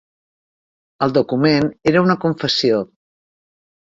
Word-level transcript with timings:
El 1.07 1.13
document 1.19 1.69
era 1.93 2.03
una 2.07 2.19
confessió. 2.25 2.81